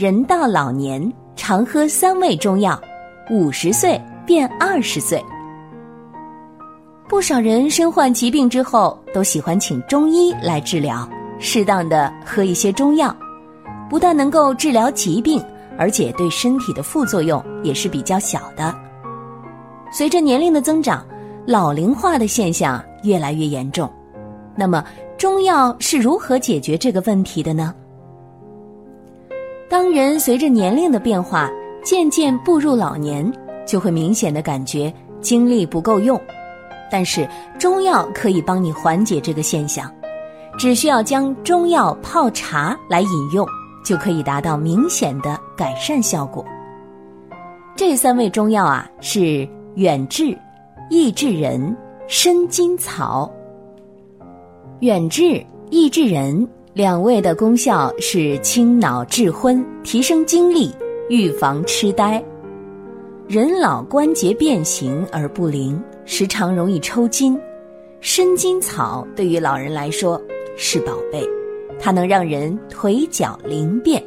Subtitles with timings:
[0.00, 2.80] 人到老年常喝三味中药，
[3.28, 5.22] 五十岁变二十岁。
[7.06, 11.06] 不少人身患疾病之后，都喜欢请中医来治疗，
[11.38, 13.14] 适当的喝一些中药，
[13.90, 15.38] 不但能够治疗疾病，
[15.76, 18.74] 而且对身体的副作用也是比较小的。
[19.92, 21.06] 随着年龄的增长，
[21.46, 23.86] 老龄化的现象越来越严重。
[24.56, 24.82] 那么，
[25.18, 27.74] 中药是如何解决这个问题的呢？
[29.92, 31.50] 人随着年龄的变化
[31.82, 33.30] 渐渐步入老年，
[33.66, 36.20] 就会明显的感觉精力不够用。
[36.90, 39.90] 但是中药可以帮你缓解这个现象，
[40.58, 43.46] 只需要将中药泡茶来饮用，
[43.84, 46.44] 就可以达到明显的改善效果。
[47.76, 50.36] 这三味中药啊是远志、
[50.90, 51.76] 益智仁、
[52.08, 53.30] 生筋草。
[54.80, 56.46] 远志、益智仁。
[56.72, 60.72] 两味的功效是清脑治昏、提升精力、
[61.08, 62.22] 预防痴呆。
[63.26, 67.36] 人老关节变形而不灵，时常容易抽筋。
[68.00, 70.20] 生筋草对于老人来说
[70.56, 71.28] 是宝贝，
[71.76, 74.00] 它能让人腿脚灵便。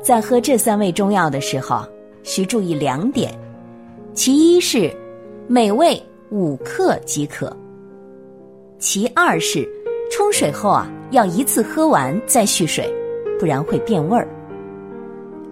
[0.00, 1.84] 在喝这三味中药的时候，
[2.22, 3.36] 需注意两点：
[4.14, 4.94] 其一是
[5.48, 6.00] 每味
[6.30, 7.48] 五克即可；
[8.78, 9.68] 其二是
[10.10, 10.90] 冲水后啊。
[11.10, 12.88] 要一次喝完再续水，
[13.36, 14.28] 不然会变味儿。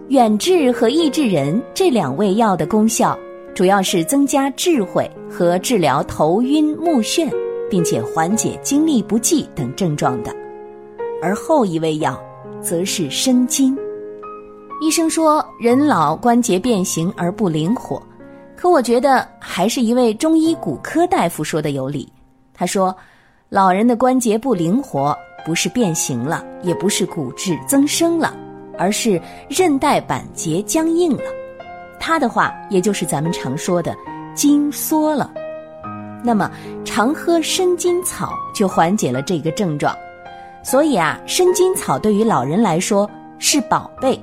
[0.07, 3.19] 远志和益智仁这两味药的功效，
[3.57, 7.29] 主要是增加智慧和治疗头晕目眩，
[7.69, 10.33] 并且缓解精力不济等症状的。
[11.21, 12.17] 而后一味药，
[12.63, 13.77] 则是生津。
[14.81, 18.01] 医生说人老关节变形而不灵活，
[18.55, 22.09] 可我觉得还是一位中医骨科大夫说的有理。
[22.55, 22.97] 他说，
[23.51, 25.17] 老人的关节不灵活。
[25.45, 28.37] 不是变形了，也不是骨质增生了，
[28.77, 31.23] 而是韧带板结僵硬了。
[31.99, 33.97] 他的话，也就是咱们常说的
[34.35, 35.33] 筋缩了。
[36.23, 36.51] 那么，
[36.85, 39.97] 常喝生筋草就缓解了这个症状。
[40.63, 44.21] 所以啊，生筋草对于老人来说是宝贝。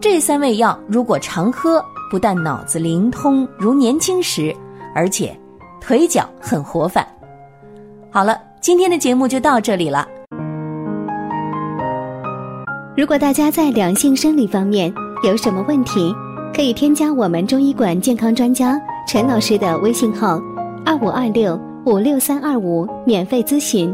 [0.00, 4.54] 这三味药如果常喝，不但脑子灵通如年轻时，
[4.94, 5.36] 而且
[5.80, 7.04] 腿脚很活泛。
[8.12, 10.06] 好了，今天的节目就到这里了。
[12.96, 16.14] 如果大家在两性生理方面有什么问题，
[16.54, 20.40] 可以添加我们中医馆健康专家陈老师的微信号：
[20.86, 23.92] 二五二六五六三二五，免费咨询。